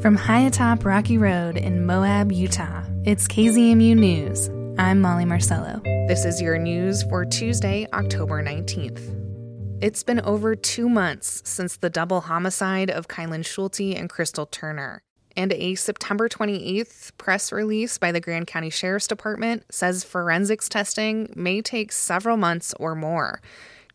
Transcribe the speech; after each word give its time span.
From 0.00 0.16
high 0.16 0.46
atop 0.46 0.86
Rocky 0.86 1.18
Road 1.18 1.58
in 1.58 1.84
Moab, 1.84 2.32
Utah, 2.32 2.82
it's 3.04 3.28
KZMU 3.28 3.94
News. 3.94 4.48
I'm 4.78 4.98
Molly 5.02 5.26
Marcello. 5.26 5.82
This 6.08 6.24
is 6.24 6.40
your 6.40 6.56
news 6.56 7.02
for 7.02 7.26
Tuesday, 7.26 7.86
October 7.92 8.42
19th. 8.42 9.82
It's 9.82 10.02
been 10.02 10.22
over 10.22 10.56
two 10.56 10.88
months 10.88 11.42
since 11.44 11.76
the 11.76 11.90
double 11.90 12.22
homicide 12.22 12.88
of 12.88 13.08
Kylen 13.08 13.44
Schulte 13.44 13.94
and 13.94 14.08
Crystal 14.08 14.46
Turner. 14.46 15.02
And 15.36 15.52
a 15.52 15.74
September 15.74 16.30
28th 16.30 17.12
press 17.18 17.52
release 17.52 17.98
by 17.98 18.10
the 18.10 18.22
Grand 18.22 18.46
County 18.46 18.70
Sheriff's 18.70 19.06
Department 19.06 19.66
says 19.70 20.02
forensics 20.02 20.70
testing 20.70 21.30
may 21.36 21.60
take 21.60 21.92
several 21.92 22.38
months 22.38 22.72
or 22.80 22.94
more. 22.94 23.42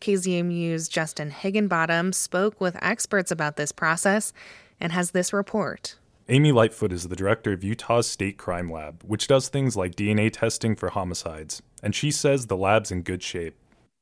KZMU's 0.02 0.88
Justin 0.88 1.32
Higginbottom 1.32 2.14
spoke 2.14 2.62
with 2.62 2.78
experts 2.84 3.31
about 3.31 3.56
this 3.56 3.72
process 3.72 4.34
and 4.80 4.92
has 4.92 5.12
this 5.12 5.34
report. 5.34 5.96
Amy 6.28 6.52
Lightfoot 6.52 6.92
is 6.92 7.08
the 7.08 7.16
director 7.16 7.54
of 7.54 7.64
Utah's 7.64 8.08
State 8.08 8.38
Crime 8.38 8.72
Lab, 8.72 9.04
which 9.04 9.28
does 9.28 9.48
things 9.48 9.76
like 9.76 9.96
DNA 9.96 10.32
testing 10.32 10.76
for 10.76 10.90
homicides, 10.90 11.62
and 11.84 11.94
she 11.94 12.10
says 12.10 12.48
the 12.48 12.58
lab's 12.58 12.92
in 12.92 13.04
good 13.04 13.22
shape. 13.22 13.56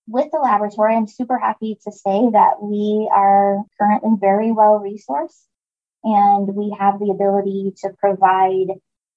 With 0.07 0.27
the 0.31 0.39
laboratory, 0.39 0.95
I'm 0.95 1.07
super 1.07 1.37
happy 1.37 1.77
to 1.83 1.91
say 1.91 2.29
that 2.31 2.61
we 2.61 3.09
are 3.13 3.63
currently 3.79 4.11
very 4.19 4.51
well 4.51 4.79
resourced 4.79 5.43
and 6.03 6.53
we 6.55 6.75
have 6.77 6.99
the 6.99 7.11
ability 7.11 7.73
to 7.77 7.89
provide 7.97 8.67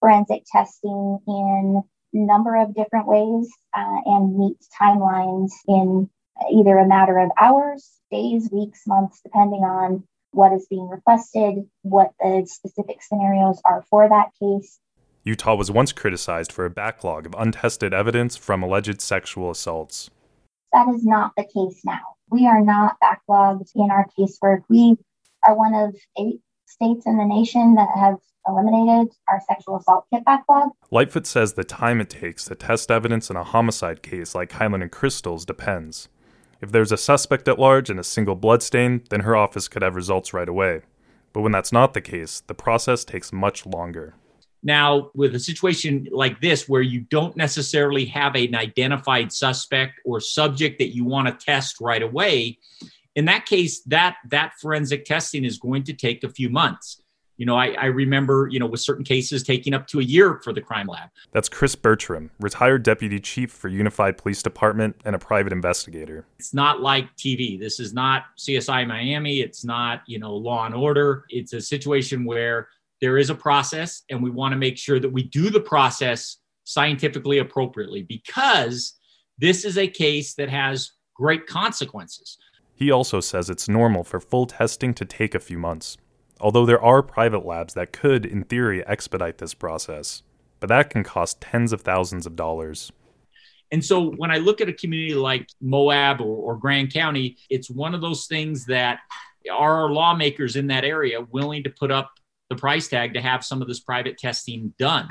forensic 0.01 0.45
testing 0.51 1.19
in 1.27 1.83
a 2.15 2.17
number 2.17 2.57
of 2.57 2.75
different 2.75 3.07
ways 3.09 3.51
uh, 3.77 4.01
and 4.05 4.39
meet 4.39 4.57
timelines 4.81 5.51
in 5.67 6.09
either 6.53 6.79
a 6.79 6.87
matter 6.87 7.19
of 7.19 7.31
hours, 7.41 7.91
days, 8.11 8.49
weeks, 8.53 8.83
months, 8.87 9.21
depending 9.23 9.63
on 9.63 10.05
what 10.37 10.53
is 10.53 10.67
being 10.69 10.89
requested, 10.89 11.67
what 11.83 12.13
the 12.21 12.47
specific 12.47 13.03
scenarios 13.03 13.61
are 13.65 13.85
for 13.89 14.09
that 14.09 14.29
case. 14.41 14.79
Utah 15.25 15.55
was 15.55 15.71
once 15.71 15.93
criticized 15.93 16.53
for 16.53 16.67
a 16.67 16.71
backlog 16.71 17.27
of 17.27 17.35
untested 17.39 17.95
evidence 17.95 18.37
from 18.37 18.63
alleged 18.63 19.01
sexual 19.01 19.51
assaults. 19.51 20.11
That 20.73 20.89
is 20.95 21.05
not 21.05 21.33
the 21.37 21.45
case 21.45 21.81
now. 21.85 22.01
We 22.31 22.47
are 22.47 22.61
not 22.61 22.97
backlogged 23.03 23.71
in 23.75 23.91
our 23.91 24.07
casework. 24.17 24.63
We 24.69 24.97
are 25.47 25.57
one 25.57 25.75
of 25.75 25.97
eight 26.19 26.41
states 26.67 27.07
in 27.07 27.17
the 27.17 27.25
nation 27.25 27.75
that 27.77 27.89
have 27.97 28.19
eliminated 28.47 29.13
our 29.29 29.41
sexual 29.49 29.79
assault 29.79 30.05
kit 30.13 30.25
backlog. 30.25 30.69
Lightfoot 30.91 31.27
says 31.27 31.55
the 31.55 31.65
time 31.65 32.01
it 32.01 32.11
takes 32.11 32.45
to 32.45 32.55
test 32.55 32.91
evidence 32.91 33.31
in 33.31 33.37
a 33.37 33.43
homicide 33.43 34.03
case 34.03 34.35
like 34.35 34.51
Kylen 34.51 34.83
and 34.83 34.93
Crystal's 34.93 35.47
depends. 35.47 36.09
If 36.61 36.73
there's 36.73 36.93
a 36.93 36.97
suspect 36.97 37.49
at 37.49 37.59
large 37.59 37.91
and 37.91 38.01
a 38.01 38.05
single 38.05 38.35
bloodstain, 38.35 39.03
then 39.11 39.21
her 39.21 39.37
office 39.37 39.69
could 39.69 39.83
have 39.83 39.95
results 39.95 40.33
right 40.33 40.49
away. 40.49 40.83
But 41.33 41.43
when 41.43 41.53
that's 41.53 41.73
not 41.73 41.93
the 41.93 42.01
case, 42.01 42.43
the 42.47 42.55
process 42.55 43.05
takes 43.05 43.33
much 43.33 43.67
longer. 43.67 44.15
Now, 44.63 45.11
with 45.15 45.35
a 45.35 45.39
situation 45.39 46.09
like 46.11 46.41
this, 46.41 46.69
where 46.69 46.83
you 46.83 47.01
don't 47.03 47.37
necessarily 47.37 48.07
have 48.07 48.35
an 48.35 48.55
identified 48.55 49.33
suspect 49.33 50.01
or 50.05 50.19
subject 50.19 50.79
that 50.79 50.95
you 50.95 51.05
want 51.05 51.29
to 51.29 51.45
test 51.45 51.77
right 51.81 52.03
away, 52.03 52.59
in 53.15 53.27
that 53.27 53.47
case, 53.47 53.81
that 53.83 54.17
that 54.31 54.55
forensic 54.61 55.05
testing 55.05 55.45
is 55.45 55.59
going 55.59 55.85
to 55.85 55.93
take 55.93 56.25
a 56.25 56.29
few 56.29 56.49
months. 56.49 57.03
You 57.37 57.45
know, 57.45 57.57
I, 57.57 57.69
I, 57.73 57.87
remember, 57.87 58.49
you 58.51 58.59
know, 58.59 58.67
with 58.67 58.81
certain 58.81 59.05
cases 59.05 59.43
taking 59.43 59.75
up 59.75 59.87
to 59.89 60.01
a 60.01 60.03
year 60.03 60.41
for 60.43 60.53
the 60.53 60.61
crime 60.61 60.87
lab. 60.87 61.11
That's 61.33 61.49
Chris 61.49 61.75
Bertram, 61.75 62.31
retired 62.41 62.83
deputy 62.83 63.21
chief 63.21 63.51
for 63.51 63.69
Unified 63.69 64.17
Police 64.17 64.43
Department 64.43 64.97
and 65.05 65.15
a 65.15 65.19
private 65.19 65.53
investigator. 65.53 66.25
It's 66.39 66.55
not 66.55 66.81
like 66.81 67.15
TV. 67.17 67.61
This 67.61 67.79
is 67.79 67.93
not 67.93 68.25
CSI 68.39 68.87
Miami. 68.87 69.41
It's 69.41 69.65
not, 69.65 70.03
you 70.07 70.19
know, 70.19 70.35
Law 70.35 70.65
and 70.65 70.75
Order. 70.75 71.25
It's 71.29 71.53
a 71.53 71.61
situation 71.61 72.25
where 72.25 72.69
there 73.03 73.19
is 73.19 73.29
a 73.29 73.35
process, 73.35 74.03
and 74.09 74.23
we 74.23 74.31
want 74.31 74.53
to 74.53 74.57
make 74.57 74.79
sure 74.79 74.99
that 74.99 75.11
we 75.11 75.25
do 75.25 75.51
the 75.51 75.61
process 75.61 76.39
scientifically 76.65 77.39
appropriately 77.39 78.03
because 78.03 78.95
this 79.39 79.65
is 79.65 79.77
a 79.77 79.87
case 79.87 80.35
that 80.35 80.49
has 80.49 80.93
great 81.15 81.47
consequences. 81.47 82.39
He 82.75 82.91
also 82.91 83.21
says 83.21 83.49
it's 83.49 83.69
normal 83.69 84.05
for 84.05 84.21
full 84.21 84.47
testing 84.47 84.93
to 84.95 85.05
take 85.05 85.35
a 85.35 85.41
few 85.41 85.59
months 85.59 85.97
although 86.41 86.67
there 86.67 86.83
are 86.83 87.03
private 87.03 87.45
labs 87.45 87.75
that 87.75 87.93
could, 87.93 88.27
in 88.27 88.45
theory, 88.45 88.87
expedite 88.87 89.39
this 89.39 89.55
process. 89.55 90.23
But 90.61 90.69
that 90.69 90.91
can 90.91 91.05
cost 91.05 91.41
tens 91.41 91.73
of 91.73 91.83
thousands 91.83 92.27
of 92.27 92.37
dollars. 92.37 92.91
And 93.73 93.85
so 93.85 94.13
when 94.13 94.31
I 94.31 94.39
look 94.39 94.61
at 94.61 94.69
a 94.69 94.73
community 94.73 95.15
like 95.15 95.49
Moab 95.61 96.21
or, 96.21 96.53
or 96.53 96.57
Grand 96.57 96.93
County, 96.93 97.37
it's 97.51 97.69
one 97.69 97.95
of 97.95 98.01
those 98.01 98.27
things 98.27 98.65
that 98.67 99.01
are 99.53 99.91
lawmakers 99.91 100.57
in 100.57 100.69
that 100.69 100.85
area 100.85 101.21
willing 101.31 101.65
to 101.65 101.71
put 101.71 101.91
up 101.91 102.11
the 102.49 102.57
price 102.57 102.89
tag 102.89 103.15
to 103.15 103.21
have 103.21 103.45
some 103.45 103.61
of 103.61 103.69
this 103.69 103.81
private 103.81 104.19
testing 104.19 104.73
done. 104.79 105.09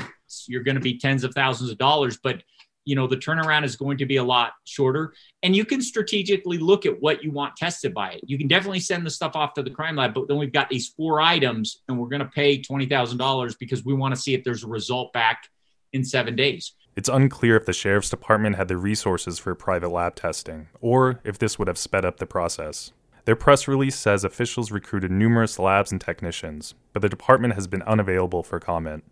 You're 0.47 0.63
going 0.63 0.75
to 0.75 0.81
be 0.81 0.97
tens 0.97 1.23
of 1.23 1.33
thousands 1.33 1.69
of 1.69 1.77
dollars, 1.77 2.17
but 2.21 2.43
you 2.85 2.95
know 2.95 3.05
the 3.05 3.17
turnaround 3.17 3.63
is 3.63 3.75
going 3.75 3.97
to 3.97 4.05
be 4.05 4.17
a 4.17 4.23
lot 4.23 4.53
shorter. 4.63 5.13
And 5.43 5.55
you 5.55 5.65
can 5.65 5.81
strategically 5.81 6.57
look 6.57 6.85
at 6.85 6.99
what 7.01 7.23
you 7.23 7.31
want 7.31 7.55
tested 7.55 7.93
by 7.93 8.11
it. 8.13 8.21
You 8.25 8.37
can 8.37 8.47
definitely 8.47 8.79
send 8.79 9.05
the 9.05 9.11
stuff 9.11 9.35
off 9.35 9.53
to 9.55 9.63
the 9.63 9.69
crime 9.69 9.95
lab 9.95 10.15
but 10.15 10.27
then 10.27 10.37
we've 10.37 10.53
got 10.53 10.69
these 10.69 10.87
four 10.89 11.21
items 11.21 11.81
and 11.87 11.99
we're 11.99 12.07
going 12.07 12.21
to 12.21 12.29
pay 12.29 12.59
$20000 12.59 13.59
because 13.59 13.83
we 13.83 13.93
want 13.93 14.15
to 14.15 14.19
see 14.19 14.33
if 14.33 14.43
there's 14.43 14.63
a 14.63 14.67
result 14.67 15.13
back 15.13 15.49
in 15.93 16.03
seven 16.03 16.35
days. 16.35 16.73
It's 16.95 17.09
unclear 17.09 17.57
if 17.57 17.65
the 17.65 17.73
sheriff's 17.73 18.09
department 18.09 18.55
had 18.55 18.69
the 18.69 18.77
resources 18.77 19.37
for 19.37 19.53
private 19.53 19.89
lab 19.89 20.15
testing 20.15 20.69
or 20.79 21.19
if 21.23 21.37
this 21.37 21.59
would 21.59 21.67
have 21.67 21.77
sped 21.77 22.05
up 22.05 22.17
the 22.17 22.25
process. 22.25 22.93
Their 23.25 23.35
press 23.35 23.67
release 23.67 23.95
says 23.95 24.23
officials 24.23 24.71
recruited 24.71 25.11
numerous 25.11 25.59
labs 25.59 25.91
and 25.91 25.99
technicians, 25.99 26.75
but 26.93 27.01
the 27.01 27.09
department 27.09 27.55
has 27.55 27.67
been 27.67 27.81
unavailable 27.81 28.43
for 28.43 28.59
comment. 28.59 29.03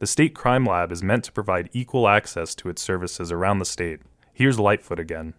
The 0.00 0.06
State 0.06 0.32
Crime 0.32 0.64
Lab 0.64 0.92
is 0.92 1.02
meant 1.02 1.24
to 1.24 1.32
provide 1.32 1.70
equal 1.72 2.06
access 2.06 2.54
to 2.56 2.68
its 2.68 2.80
services 2.80 3.32
around 3.32 3.58
the 3.58 3.64
state. 3.64 3.98
Here's 4.32 4.56
Lightfoot 4.56 5.00
again. 5.00 5.34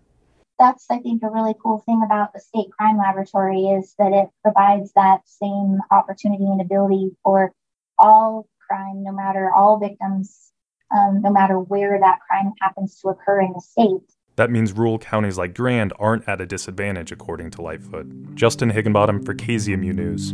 That's, 0.60 0.86
I 0.90 1.00
think, 1.00 1.24
a 1.24 1.30
really 1.30 1.56
cool 1.64 1.82
thing 1.86 2.02
about 2.06 2.34
the 2.34 2.42
State 2.42 2.68
Crime 2.78 2.98
Laboratory 2.98 3.68
is 3.68 3.96
that 3.98 4.12
it 4.12 4.28
provides 4.44 4.92
that 4.98 5.22
same 5.24 5.80
opportunity 5.92 6.44
and 6.44 6.60
ability 6.60 7.12
for 7.24 7.54
all 7.98 8.50
crime, 8.68 9.02
no 9.02 9.14
matter 9.14 9.50
all 9.50 9.80
victims, 9.80 10.52
um, 10.94 11.22
no 11.22 11.32
matter 11.32 11.58
where 11.58 11.98
that 11.98 12.20
crime 12.28 12.52
happens 12.60 13.00
to 13.00 13.08
occur 13.08 13.40
in 13.40 13.54
the 13.54 13.62
state. 13.62 14.12
That 14.36 14.52
means 14.52 14.74
rural 14.74 15.00
counties 15.00 15.38
like 15.38 15.56
Grand 15.56 15.94
aren't 15.98 16.28
at 16.28 16.42
a 16.42 16.46
disadvantage, 16.46 17.14
according 17.14 17.52
to 17.52 17.62
Lightfoot. 17.62 18.36
Justin 18.36 18.72
Higginbottom 18.72 19.24
for 19.24 19.34
KZMU 19.34 19.94
News. 19.94 20.34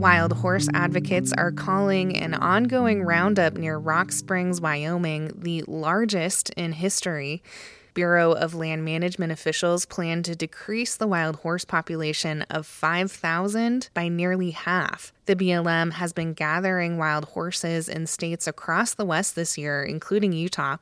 Wild 0.00 0.32
horse 0.32 0.66
advocates 0.72 1.30
are 1.36 1.52
calling 1.52 2.16
an 2.16 2.32
ongoing 2.32 3.02
roundup 3.02 3.52
near 3.52 3.76
Rock 3.76 4.12
Springs, 4.12 4.58
Wyoming, 4.58 5.30
the 5.36 5.62
largest 5.66 6.48
in 6.56 6.72
history. 6.72 7.42
Bureau 7.92 8.32
of 8.32 8.54
Land 8.54 8.82
Management 8.82 9.30
officials 9.30 9.84
plan 9.84 10.22
to 10.22 10.34
decrease 10.34 10.96
the 10.96 11.06
wild 11.06 11.36
horse 11.36 11.66
population 11.66 12.46
of 12.48 12.66
5,000 12.66 13.90
by 13.92 14.08
nearly 14.08 14.52
half. 14.52 15.12
The 15.26 15.36
BLM 15.36 15.92
has 15.92 16.14
been 16.14 16.32
gathering 16.32 16.96
wild 16.96 17.26
horses 17.26 17.86
in 17.86 18.06
states 18.06 18.46
across 18.46 18.94
the 18.94 19.04
West 19.04 19.36
this 19.36 19.58
year, 19.58 19.82
including 19.82 20.32
Utah. 20.32 20.78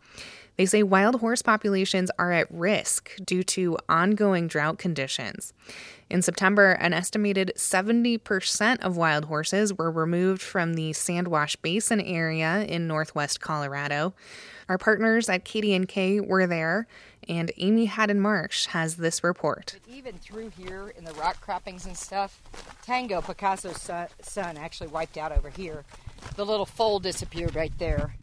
They 0.59 0.67
say 0.67 0.83
wild 0.83 1.21
horse 1.21 1.41
populations 1.41 2.11
are 2.19 2.33
at 2.33 2.51
risk 2.51 3.13
due 3.25 3.45
to 3.45 3.79
ongoing 3.89 4.49
drought 4.49 4.77
conditions. 4.77 5.53
In 6.11 6.21
September, 6.21 6.73
an 6.73 6.93
estimated 6.93 7.53
70% 7.55 8.81
of 8.81 8.97
wild 8.97 9.27
horses 9.27 9.73
were 9.73 9.89
removed 9.89 10.43
from 10.43 10.75
the 10.75 10.91
Sandwash 10.91 11.55
Basin 11.63 12.01
area 12.01 12.65
in 12.65 12.89
northwest 12.89 13.41
Colorado. 13.41 14.15
Our 14.69 14.79
partners 14.79 15.29
at 15.29 15.45
KDNK 15.45 16.27
were 16.27 16.49
there, 16.49 16.89
and 17.29 17.53
Amy 17.59 17.85
Hadden 17.85 18.21
Marsh 18.21 18.67
has 18.67 18.97
this 18.97 19.23
report. 19.23 19.79
Even 19.89 20.17
through 20.19 20.51
here 20.59 20.93
in 20.99 21.05
the 21.05 21.15
rock 21.15 21.41
croppings 21.41 21.87
and 21.87 21.97
stuff, 21.97 22.43
Tango, 22.85 23.21
Picasso's 23.21 23.89
son, 24.23 24.57
actually 24.57 24.89
wiped 24.89 25.17
out 25.17 25.31
over 25.31 25.51
here. 25.51 25.85
The 26.35 26.45
little 26.45 26.67
foal 26.67 26.99
disappeared 26.99 27.55
right 27.55 27.73
there. 27.79 28.15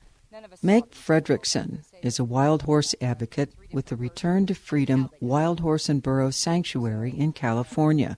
Meg 0.61 0.91
Fredrickson 0.91 1.83
is 2.01 2.19
a 2.19 2.23
wild 2.23 2.63
horse 2.63 2.93
advocate 2.99 3.53
with 3.71 3.87
the 3.87 3.95
Return 3.95 4.45
to 4.47 4.53
Freedom 4.53 5.09
Wild 5.19 5.59
Horse 5.59 5.87
and 5.87 6.01
Burro 6.01 6.31
Sanctuary 6.31 7.13
in 7.17 7.31
California. 7.31 8.17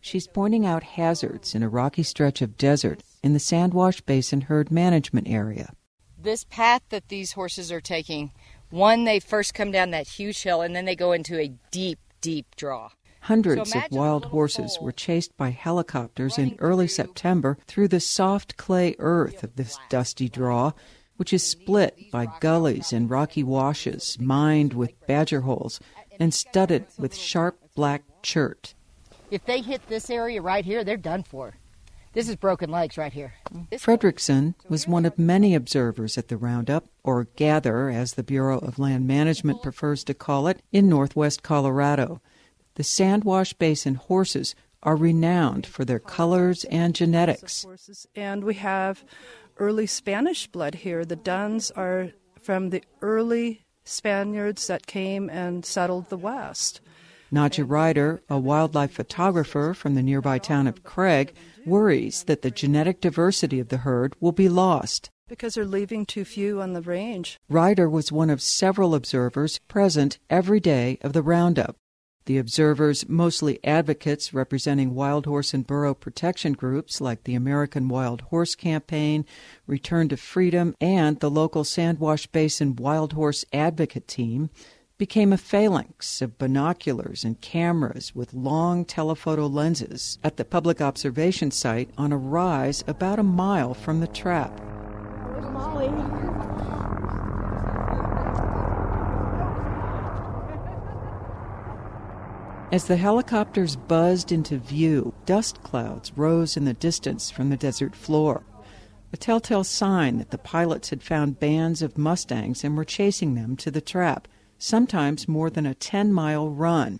She's 0.00 0.28
pointing 0.28 0.64
out 0.64 0.82
hazards 0.82 1.54
in 1.54 1.62
a 1.62 1.68
rocky 1.68 2.02
stretch 2.02 2.40
of 2.40 2.56
desert 2.56 3.02
in 3.22 3.32
the 3.32 3.40
Sandwash 3.40 4.04
Basin 4.04 4.42
herd 4.42 4.70
management 4.70 5.28
area. 5.28 5.72
This 6.16 6.44
path 6.44 6.82
that 6.90 7.08
these 7.08 7.32
horses 7.32 7.72
are 7.72 7.80
taking, 7.80 8.32
one, 8.70 9.04
they 9.04 9.18
first 9.18 9.54
come 9.54 9.72
down 9.72 9.90
that 9.90 10.06
huge 10.06 10.42
hill 10.42 10.60
and 10.60 10.76
then 10.76 10.84
they 10.84 10.96
go 10.96 11.12
into 11.12 11.38
a 11.38 11.52
deep, 11.70 11.98
deep 12.20 12.54
draw. 12.56 12.90
Hundreds 13.22 13.72
so 13.72 13.80
of 13.80 13.90
wild 13.90 14.26
horses 14.26 14.78
were 14.80 14.92
chased 14.92 15.36
by 15.36 15.50
helicopters 15.50 16.38
in 16.38 16.54
early 16.60 16.86
September 16.86 17.58
through 17.66 17.88
the 17.88 17.98
soft 17.98 18.56
clay 18.56 18.94
earth 19.00 19.42
of 19.42 19.56
this 19.56 19.76
dusty 19.88 20.28
draw 20.28 20.72
which 21.16 21.32
is 21.32 21.42
split 21.42 22.10
by 22.10 22.26
gullies 22.40 22.92
and 22.92 23.10
rocky 23.10 23.42
washes 23.42 24.18
mined 24.20 24.72
with 24.74 25.06
badger 25.06 25.42
holes 25.42 25.80
and 26.18 26.32
studded 26.32 26.86
with 26.98 27.14
sharp 27.14 27.58
black 27.74 28.02
chert. 28.22 28.74
If 29.30 29.44
they 29.44 29.60
hit 29.60 29.86
this 29.88 30.08
area 30.10 30.40
right 30.40 30.64
here, 30.64 30.84
they're 30.84 30.96
done 30.96 31.22
for. 31.22 31.54
This 32.12 32.30
is 32.30 32.36
broken 32.36 32.70
legs 32.70 32.96
right 32.96 33.12
here. 33.12 33.34
Fredrickson 33.72 34.54
was 34.70 34.88
one 34.88 35.04
of 35.04 35.18
many 35.18 35.54
observers 35.54 36.16
at 36.16 36.28
the 36.28 36.38
roundup, 36.38 36.86
or 37.04 37.24
gather, 37.36 37.90
as 37.90 38.14
the 38.14 38.22
Bureau 38.22 38.58
of 38.58 38.78
Land 38.78 39.06
Management 39.06 39.62
prefers 39.62 40.02
to 40.04 40.14
call 40.14 40.48
it, 40.48 40.62
in 40.72 40.88
northwest 40.88 41.42
Colorado. 41.42 42.22
The 42.76 42.84
Sandwash 42.84 43.58
Basin 43.58 43.96
horses 43.96 44.54
are 44.82 44.96
renowned 44.96 45.66
for 45.66 45.84
their 45.84 45.98
colors 45.98 46.64
and 46.64 46.94
genetics. 46.94 47.66
And 48.14 48.44
we 48.44 48.54
have 48.54 49.04
early 49.58 49.86
Spanish 49.86 50.46
blood 50.46 50.76
here. 50.76 51.04
The 51.04 51.16
Duns 51.16 51.70
are 51.72 52.10
from 52.40 52.70
the 52.70 52.82
early 53.02 53.62
Spaniards 53.84 54.66
that 54.66 54.86
came 54.86 55.30
and 55.30 55.64
settled 55.64 56.08
the 56.08 56.16
West. 56.16 56.80
Nadja 57.32 57.68
Ryder, 57.68 58.22
a 58.28 58.38
wildlife 58.38 58.92
photographer 58.92 59.74
from 59.74 59.94
the 59.94 60.02
nearby 60.02 60.38
town 60.38 60.66
of 60.66 60.84
Craig, 60.84 61.34
worries 61.64 62.24
that 62.24 62.42
the 62.42 62.50
genetic 62.50 63.00
diversity 63.00 63.58
of 63.58 63.68
the 63.68 63.78
herd 63.78 64.14
will 64.20 64.32
be 64.32 64.48
lost. 64.48 65.10
Because 65.28 65.54
they're 65.54 65.64
leaving 65.64 66.06
too 66.06 66.24
few 66.24 66.60
on 66.60 66.72
the 66.72 66.82
range. 66.82 67.36
Ryder 67.48 67.90
was 67.90 68.12
one 68.12 68.30
of 68.30 68.40
several 68.40 68.94
observers 68.94 69.58
present 69.66 70.18
every 70.30 70.60
day 70.60 70.98
of 71.00 71.14
the 71.14 71.22
roundup. 71.22 71.76
The 72.26 72.38
observers, 72.38 73.08
mostly 73.08 73.60
advocates 73.62 74.34
representing 74.34 74.96
wild 74.96 75.26
horse 75.26 75.54
and 75.54 75.64
burro 75.64 75.94
protection 75.94 76.54
groups 76.54 77.00
like 77.00 77.22
the 77.22 77.36
American 77.36 77.86
Wild 77.88 78.22
Horse 78.22 78.56
Campaign, 78.56 79.24
Return 79.68 80.08
to 80.08 80.16
Freedom, 80.16 80.74
and 80.80 81.20
the 81.20 81.30
local 81.30 81.62
Sandwash 81.62 82.26
Basin 82.32 82.74
Wild 82.74 83.12
Horse 83.12 83.44
Advocate 83.52 84.08
Team, 84.08 84.50
became 84.98 85.32
a 85.32 85.38
phalanx 85.38 86.20
of 86.20 86.36
binoculars 86.36 87.22
and 87.22 87.40
cameras 87.40 88.12
with 88.12 88.34
long 88.34 88.84
telephoto 88.84 89.46
lenses 89.46 90.18
at 90.24 90.36
the 90.36 90.44
public 90.44 90.80
observation 90.80 91.52
site 91.52 91.90
on 91.96 92.10
a 92.10 92.16
rise 92.16 92.82
about 92.88 93.20
a 93.20 93.22
mile 93.22 93.72
from 93.72 94.00
the 94.00 94.08
trap. 94.08 94.60
As 102.72 102.86
the 102.86 102.96
helicopters 102.96 103.76
buzzed 103.76 104.32
into 104.32 104.58
view, 104.58 105.14
dust 105.24 105.62
clouds 105.62 106.12
rose 106.16 106.56
in 106.56 106.64
the 106.64 106.74
distance 106.74 107.30
from 107.30 107.48
the 107.48 107.56
desert 107.56 107.94
floor. 107.94 108.42
A 109.12 109.16
telltale 109.16 109.62
sign 109.62 110.18
that 110.18 110.30
the 110.30 110.38
pilots 110.38 110.90
had 110.90 111.00
found 111.00 111.38
bands 111.38 111.80
of 111.80 111.96
Mustangs 111.96 112.64
and 112.64 112.76
were 112.76 112.84
chasing 112.84 113.36
them 113.36 113.56
to 113.58 113.70
the 113.70 113.80
trap 113.80 114.26
sometimes 114.58 115.28
more 115.28 115.48
than 115.48 115.64
a 115.64 115.74
10 115.74 116.12
mile 116.12 116.48
run. 116.48 116.98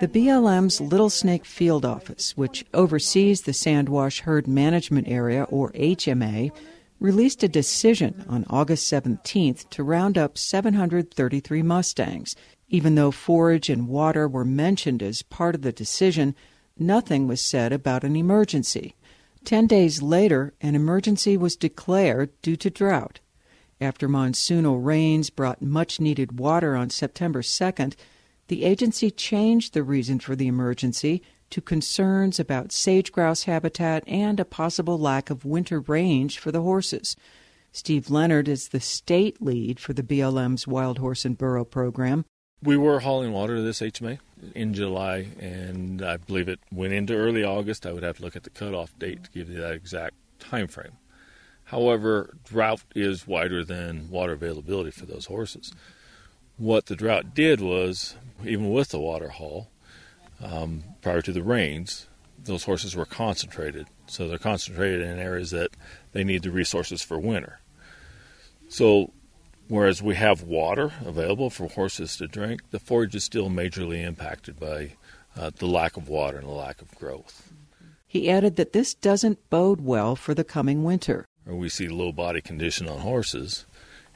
The 0.00 0.08
BLM's 0.08 0.80
Little 0.80 1.08
Snake 1.08 1.44
Field 1.44 1.84
Office, 1.84 2.36
which 2.36 2.64
oversees 2.74 3.42
the 3.42 3.52
Sandwash 3.52 4.20
Herd 4.20 4.48
Management 4.48 5.06
Area, 5.08 5.44
or 5.44 5.70
HMA, 5.72 6.50
released 6.98 7.42
a 7.42 7.48
decision 7.48 8.24
on 8.28 8.44
August 8.50 8.90
17th 8.92 9.68
to 9.70 9.82
round 9.82 10.18
up 10.18 10.36
733 10.36 11.62
Mustangs. 11.62 12.34
Even 12.68 12.96
though 12.96 13.10
forage 13.10 13.70
and 13.70 13.88
water 13.88 14.26
were 14.26 14.44
mentioned 14.44 15.02
as 15.02 15.22
part 15.22 15.54
of 15.54 15.62
the 15.62 15.72
decision, 15.72 16.34
nothing 16.78 17.28
was 17.28 17.40
said 17.40 17.72
about 17.72 18.02
an 18.02 18.16
emergency. 18.16 18.96
Ten 19.44 19.68
days 19.68 20.02
later, 20.02 20.52
an 20.60 20.74
emergency 20.74 21.36
was 21.36 21.54
declared 21.54 22.30
due 22.42 22.56
to 22.56 22.68
drought. 22.68 23.20
After 23.80 24.08
monsoonal 24.08 24.84
rains 24.84 25.30
brought 25.30 25.62
much 25.62 26.00
needed 26.00 26.40
water 26.40 26.74
on 26.74 26.90
September 26.90 27.42
2nd, 27.42 27.94
the 28.48 28.64
agency 28.64 29.10
changed 29.10 29.72
the 29.72 29.82
reason 29.82 30.18
for 30.18 30.34
the 30.34 30.48
emergency 30.48 31.22
to 31.50 31.60
concerns 31.60 32.40
about 32.40 32.72
sage 32.72 33.12
grouse 33.12 33.44
habitat 33.44 34.02
and 34.08 34.40
a 34.40 34.44
possible 34.44 34.98
lack 34.98 35.30
of 35.30 35.44
winter 35.44 35.80
range 35.80 36.38
for 36.38 36.50
the 36.50 36.62
horses. 36.62 37.16
Steve 37.70 38.10
Leonard 38.10 38.48
is 38.48 38.68
the 38.68 38.80
state 38.80 39.40
lead 39.40 39.78
for 39.78 39.92
the 39.92 40.02
BLM's 40.02 40.66
Wild 40.66 40.98
Horse 40.98 41.24
and 41.24 41.36
Burro 41.38 41.64
program. 41.64 42.24
We 42.62 42.76
were 42.76 43.00
hauling 43.00 43.32
water 43.32 43.56
to 43.56 43.62
this 43.62 43.80
HMA 43.80 44.18
in 44.54 44.72
July, 44.72 45.28
and 45.38 46.02
I 46.02 46.16
believe 46.16 46.48
it 46.48 46.58
went 46.72 46.94
into 46.94 47.14
early 47.14 47.44
August. 47.44 47.86
I 47.86 47.92
would 47.92 48.02
have 48.02 48.16
to 48.16 48.22
look 48.22 48.34
at 48.34 48.44
the 48.44 48.50
cutoff 48.50 48.98
date 48.98 49.24
to 49.24 49.30
give 49.30 49.50
you 49.50 49.60
that 49.60 49.74
exact 49.74 50.14
time 50.38 50.66
frame. 50.66 50.92
However, 51.64 52.36
drought 52.44 52.82
is 52.94 53.26
wider 53.26 53.64
than 53.64 54.08
water 54.08 54.32
availability 54.32 54.90
for 54.90 55.04
those 55.04 55.26
horses. 55.26 55.72
What 56.56 56.86
the 56.86 56.96
drought 56.96 57.34
did 57.34 57.60
was, 57.60 58.16
even 58.44 58.70
with 58.70 58.88
the 58.88 59.00
water 59.00 59.28
haul, 59.28 59.68
um, 60.42 60.84
prior 61.02 61.20
to 61.22 61.32
the 61.32 61.42
rains, 61.42 62.06
those 62.42 62.64
horses 62.64 62.96
were 62.96 63.04
concentrated. 63.04 63.88
So 64.06 64.28
they're 64.28 64.38
concentrated 64.38 65.02
in 65.02 65.18
areas 65.18 65.50
that 65.50 65.70
they 66.12 66.24
need 66.24 66.42
the 66.42 66.50
resources 66.50 67.02
for 67.02 67.18
winter. 67.18 67.60
So, 68.68 69.12
whereas 69.68 70.02
we 70.02 70.14
have 70.14 70.42
water 70.42 70.92
available 71.04 71.50
for 71.50 71.68
horses 71.68 72.16
to 72.16 72.26
drink, 72.26 72.62
the 72.70 72.78
forage 72.78 73.14
is 73.14 73.24
still 73.24 73.48
majorly 73.48 74.04
impacted 74.04 74.58
by 74.58 74.92
uh, 75.36 75.50
the 75.56 75.66
lack 75.66 75.96
of 75.96 76.08
water 76.08 76.38
and 76.38 76.46
the 76.46 76.52
lack 76.52 76.80
of 76.80 76.94
growth. 76.96 77.52
He 78.06 78.30
added 78.30 78.56
that 78.56 78.72
this 78.72 78.94
doesn't 78.94 79.50
bode 79.50 79.80
well 79.80 80.16
for 80.16 80.32
the 80.32 80.44
coming 80.44 80.84
winter 80.84 81.26
we 81.46 81.68
see 81.68 81.88
low 81.88 82.12
body 82.12 82.40
condition 82.40 82.88
on 82.88 83.00
horses, 83.00 83.66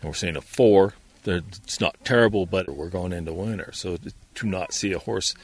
and 0.00 0.08
we're 0.08 0.14
seeing 0.14 0.36
a 0.36 0.40
four. 0.40 0.94
It's 1.24 1.80
not 1.80 1.96
terrible, 2.04 2.46
but 2.46 2.68
we're 2.68 2.88
going 2.88 3.12
into 3.12 3.32
winter. 3.32 3.70
So 3.72 3.98
to 4.34 4.46
not 4.46 4.72
see 4.72 4.92
a 4.92 4.98
horse 4.98 5.34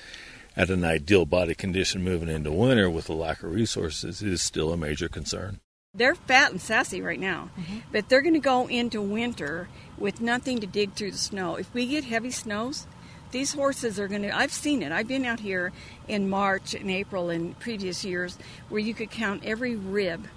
at 0.57 0.71
an 0.71 0.85
ideal 0.85 1.27
body 1.27 1.55
condition 1.55 2.03
moving 2.03 2.31
into 2.31 2.51
winter 2.51 2.89
with 2.89 3.11
a 3.11 3.13
lack 3.13 3.43
of 3.43 3.53
resources 3.53 4.23
is 4.23 4.41
still 4.41 4.73
a 4.73 4.77
major 4.77 5.09
concern. 5.09 5.61
They're 5.97 6.15
fat 6.15 6.51
and 6.51 6.61
sassy 6.61 7.01
right 7.01 7.19
now, 7.19 7.51
mm-hmm. 7.59 7.79
but 7.91 8.09
they're 8.09 8.23
going 8.23 8.35
to 8.35 8.41
go 8.41 8.67
into 8.69 9.01
winter 9.01 9.69
with 9.97 10.21
nothing 10.21 10.61
to 10.61 10.67
dig 10.67 10.93
through 10.93 11.13
the 11.13 11.19
snow. 11.19 11.57
If 11.57 11.73
we 11.73 11.87
get 11.87 12.05
heavy 12.05 12.31
snows, 12.31 12.87
these 13.33 13.55
horses 13.55 13.99
are 13.99 14.07
going 14.07 14.23
to 14.23 14.35
i've 14.35 14.53
seen 14.53 14.83
it 14.83 14.93
i've 14.93 15.09
been 15.09 15.25
out 15.25 15.41
here 15.41 15.73
in 16.07 16.31
march 16.31 16.75
and 16.75 16.89
april 16.89 17.29
in 17.29 17.55
previous 17.55 18.05
years 18.05 18.39
where 18.69 18.81
you 18.81 18.95
could 18.95 19.11
count 19.11 19.45
every 19.45 19.75
rib 19.75 20.29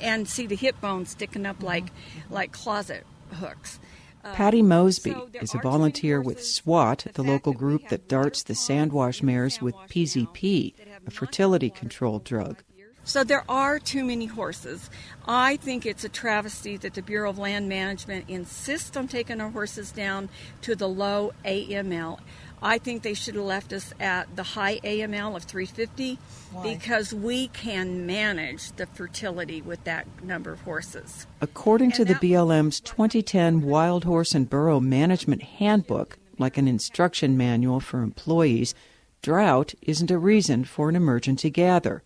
and 0.00 0.28
see 0.28 0.46
the 0.46 0.56
hip 0.56 0.80
bones 0.80 1.10
sticking 1.10 1.46
up 1.46 1.62
like 1.62 1.86
like 2.30 2.52
closet 2.52 3.06
hooks. 3.32 3.78
Uh, 4.22 4.32
Patty 4.32 4.62
Mosby 4.62 5.10
so 5.10 5.28
is 5.34 5.54
a 5.54 5.58
volunteer 5.58 6.20
with 6.20 6.42
SWAT, 6.42 7.06
the 7.12 7.22
local 7.22 7.52
group 7.52 7.88
that 7.88 8.08
darts 8.08 8.42
the 8.42 8.54
sandwash 8.54 9.22
mares 9.22 9.60
with 9.60 9.74
PZP, 9.74 10.72
a 11.06 11.10
fertility 11.10 11.68
control 11.68 12.20
drug. 12.20 12.62
So 13.04 13.22
there 13.22 13.44
are 13.48 13.78
too 13.78 14.02
many 14.04 14.26
horses. 14.26 14.88
I 15.26 15.56
think 15.56 15.84
it's 15.84 16.04
a 16.04 16.08
travesty 16.08 16.78
that 16.78 16.94
the 16.94 17.02
Bureau 17.02 17.30
of 17.30 17.38
Land 17.38 17.68
Management 17.68 18.24
insists 18.28 18.96
on 18.96 19.08
taking 19.08 19.40
our 19.40 19.50
horses 19.50 19.92
down 19.92 20.30
to 20.62 20.74
the 20.74 20.88
low 20.88 21.32
AML. 21.44 22.18
I 22.62 22.78
think 22.78 23.02
they 23.02 23.12
should 23.12 23.34
have 23.34 23.44
left 23.44 23.74
us 23.74 23.92
at 24.00 24.34
the 24.36 24.42
high 24.42 24.78
AML 24.78 25.36
of 25.36 25.42
350 25.42 26.18
Why? 26.50 26.74
because 26.74 27.12
we 27.12 27.48
can 27.48 28.06
manage 28.06 28.72
the 28.72 28.86
fertility 28.86 29.60
with 29.60 29.84
that 29.84 30.06
number 30.24 30.50
of 30.50 30.62
horses. 30.62 31.26
According 31.42 31.92
and 31.92 31.94
to 31.96 32.04
the 32.06 32.14
BLM's 32.14 32.80
2010 32.80 33.60
Wild 33.60 34.04
Horse 34.04 34.34
and 34.34 34.48
Burro 34.48 34.80
Management 34.80 35.42
Handbook, 35.42 36.16
like 36.38 36.56
an 36.56 36.66
instruction 36.66 37.36
manual 37.36 37.80
for 37.80 38.00
employees, 38.00 38.74
drought 39.20 39.74
isn't 39.82 40.10
a 40.10 40.18
reason 40.18 40.64
for 40.64 40.88
an 40.88 40.96
emergency 40.96 41.50
gather. 41.50 42.02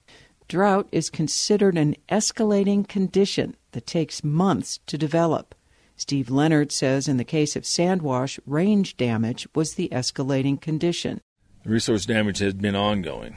Drought 0.48 0.88
is 0.90 1.10
considered 1.10 1.76
an 1.76 1.94
escalating 2.08 2.88
condition 2.88 3.54
that 3.72 3.86
takes 3.86 4.24
months 4.24 4.80
to 4.86 4.96
develop. 4.96 5.54
Steve 5.94 6.30
Leonard 6.30 6.72
says 6.72 7.06
in 7.06 7.18
the 7.18 7.24
case 7.24 7.54
of 7.54 7.64
Sandwash, 7.64 8.38
range 8.46 8.96
damage 8.96 9.46
was 9.54 9.74
the 9.74 9.90
escalating 9.90 10.58
condition. 10.58 11.20
The 11.64 11.70
resource 11.70 12.06
damage 12.06 12.38
has 12.38 12.54
been 12.54 12.76
ongoing. 12.76 13.36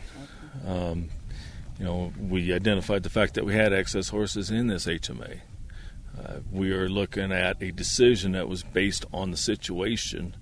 Um, 0.65 1.09
you 1.77 1.85
know, 1.85 2.13
we 2.17 2.53
identified 2.53 3.03
the 3.03 3.09
fact 3.09 3.33
that 3.33 3.45
we 3.45 3.55
had 3.55 3.73
excess 3.73 4.09
horses 4.09 4.49
in 4.49 4.67
this 4.67 4.85
HMA. 4.85 5.41
Uh, 6.17 6.35
we 6.51 6.71
are 6.71 6.87
looking 6.87 7.31
at 7.33 7.61
a 7.61 7.71
decision 7.71 8.33
that 8.33 8.47
was 8.47 8.63
based 8.63 9.05
on 9.11 9.31
the 9.31 9.37
situation 9.37 10.35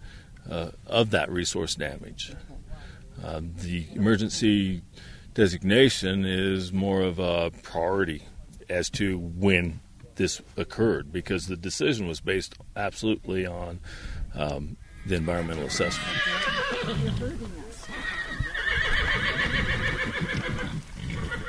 uh, 0.50 0.72
of 0.86 1.10
that 1.12 1.32
resource 1.32 1.74
damage. 1.74 2.34
Uh, 3.24 3.42
the 3.42 3.86
emergency 3.94 4.82
designation 5.34 6.26
is 6.26 6.74
more 6.74 7.02
of 7.02 7.20
a 7.20 7.52
priority 7.64 8.24
as 8.70 8.90
to 8.92 9.18
when 9.18 9.80
this 10.16 10.42
occurred 10.58 11.12
because 11.12 11.48
the 11.48 11.56
decision 11.56 12.08
was 12.08 12.20
based 12.20 12.56
absolutely 12.76 13.46
on 13.46 13.80
um, 14.36 14.78
the 15.06 15.16
environmental 15.16 15.66
assessment. 15.66 16.08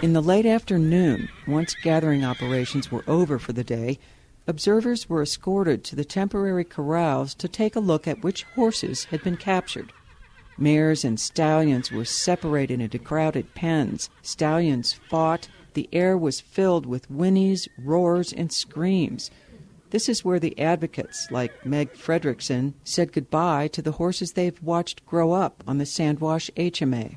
In 0.03 0.15
the 0.15 0.23
late 0.23 0.47
afternoon, 0.47 1.29
once 1.47 1.75
gathering 1.75 2.25
operations 2.25 2.91
were 2.91 3.05
over 3.07 3.39
for 3.39 3.53
the 3.53 3.65
day, 3.65 3.99
observers 4.47 5.11
were 5.11 5.21
escorted 5.21 5.85
to 5.85 5.97
the 5.97 6.05
temporary 6.05 6.65
corrals 6.65 7.35
to 7.35 7.49
take 7.49 7.77
a 7.77 7.81
look 7.81 8.09
at 8.09 8.23
which 8.23 8.45
horses 8.55 9.05
had 9.05 9.23
been 9.23 9.37
captured. 9.37 9.93
Mares 10.61 11.05
and 11.05 11.19
stallions 11.19 11.91
were 11.91 12.05
separated 12.05 12.81
into 12.81 12.99
crowded 12.99 13.55
pens. 13.55 14.11
Stallions 14.23 14.93
fought. 14.93 15.49
The 15.73 15.89
air 15.93 16.19
was 16.19 16.41
filled 16.41 16.85
with 16.85 17.11
whinnies, 17.11 17.67
roars, 17.79 18.33
and 18.33 18.53
screams. 18.53 19.31
This 19.91 20.09
is 20.09 20.25
where 20.25 20.39
the 20.39 20.57
advocates, 20.59 21.29
like 21.31 21.65
Meg 21.65 21.95
Fredrickson, 21.95 22.75
said 22.85 23.13
goodbye 23.13 23.69
to 23.69 23.83
the 23.83 23.93
horses 23.93 24.33
they've 24.33 24.63
watched 24.63 25.05
grow 25.07 25.33
up 25.33 25.65
on 25.67 25.79
the 25.79 25.85
Sandwash 25.85 26.51
HMA. 26.53 27.17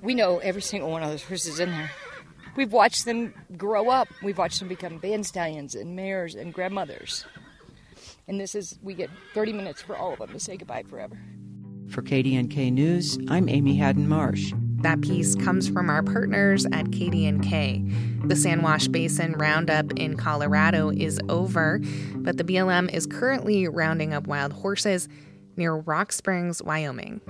We 0.00 0.14
know 0.14 0.38
every 0.38 0.62
single 0.62 0.90
one 0.90 1.02
of 1.02 1.10
those 1.10 1.22
horses 1.22 1.60
in 1.60 1.70
there. 1.70 1.90
We've 2.56 2.72
watched 2.72 3.04
them 3.04 3.34
grow 3.56 3.90
up. 3.90 4.08
We've 4.22 4.38
watched 4.38 4.58
them 4.58 4.68
become 4.68 4.98
band 4.98 5.26
stallions 5.26 5.74
and 5.74 5.94
mares 5.94 6.34
and 6.34 6.52
grandmothers. 6.52 7.24
And 8.26 8.40
this 8.40 8.54
is, 8.54 8.78
we 8.82 8.94
get 8.94 9.10
30 9.34 9.52
minutes 9.52 9.82
for 9.82 9.96
all 9.96 10.12
of 10.12 10.18
them 10.18 10.32
to 10.32 10.40
say 10.40 10.56
goodbye 10.56 10.84
forever. 10.84 11.16
For 11.88 12.02
KDNK 12.02 12.70
News, 12.70 13.18
I'm 13.28 13.48
Amy 13.48 13.76
Hadden 13.76 14.08
Marsh. 14.08 14.52
That 14.82 15.00
piece 15.00 15.34
comes 15.34 15.68
from 15.68 15.88
our 15.88 16.02
partners 16.02 16.66
at 16.66 16.86
KDNK. 16.86 18.28
The 18.28 18.34
Sandwash 18.34 18.92
Basin 18.92 19.32
Roundup 19.32 19.92
in 19.92 20.16
Colorado 20.16 20.90
is 20.90 21.18
over, 21.30 21.80
but 22.16 22.36
the 22.36 22.44
BLM 22.44 22.92
is 22.92 23.06
currently 23.06 23.66
rounding 23.68 24.12
up 24.12 24.26
wild 24.26 24.52
horses 24.52 25.08
near 25.56 25.76
Rock 25.76 26.12
Springs, 26.12 26.62
Wyoming. 26.62 27.22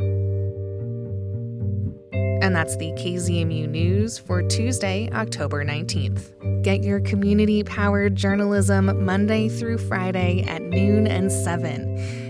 And 2.43 2.55
that's 2.55 2.77
the 2.77 2.93
KZMU 2.93 3.69
News 3.69 4.19
for 4.19 4.43
Tuesday, 4.43 5.09
October 5.13 5.65
19th. 5.65 6.63
Get 6.63 6.83
your 6.83 7.01
community 7.01 7.63
powered 7.63 8.17
journalism 8.17 9.05
Monday 9.05 9.49
through 9.49 9.79
Friday 9.79 10.43
at 10.49 10.63
noon 10.63 11.07
and 11.07 11.31
7. 11.31 12.18